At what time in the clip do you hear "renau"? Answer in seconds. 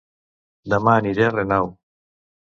1.37-1.71